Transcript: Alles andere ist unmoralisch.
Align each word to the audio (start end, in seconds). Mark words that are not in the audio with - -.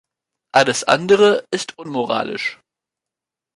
Alles 0.51 0.83
andere 0.83 1.45
ist 1.51 1.77
unmoralisch. 1.77 2.57